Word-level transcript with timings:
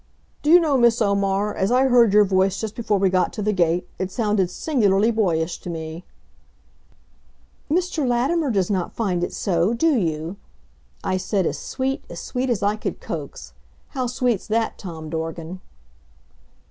Do 0.41 0.49
you 0.49 0.59
know, 0.59 0.79
Miss 0.79 0.99
Omar, 0.99 1.53
as 1.53 1.69
I 1.71 1.83
heard 1.83 2.11
your 2.11 2.23
voice 2.23 2.59
just 2.59 2.73
before 2.73 2.97
we 2.97 3.11
got 3.11 3.31
to 3.33 3.43
the 3.43 3.53
gate, 3.53 3.87
it 3.99 4.09
sounded 4.09 4.49
singularly 4.49 5.11
boyish 5.11 5.59
to 5.59 5.69
me." 5.69 6.05
"Mr. 7.69 8.07
Latimer 8.07 8.49
does 8.49 8.71
not 8.71 8.93
find 8.95 9.23
it 9.23 9.31
so 9.31 9.75
do 9.75 9.95
you?" 9.95 10.37
I 11.03 11.17
said 11.17 11.45
as 11.45 11.59
sweet 11.59 12.03
as 12.09 12.19
sweet 12.19 12.49
as 12.49 12.63
I 12.63 12.77
could 12.77 12.99
coax. 12.99 13.53
How 13.89 14.07
sweet's 14.07 14.47
that, 14.47 14.79
Tom 14.79 15.07
Dorgan? 15.07 15.61